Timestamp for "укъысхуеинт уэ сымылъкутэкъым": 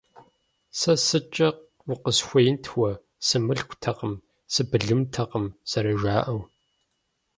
1.91-4.13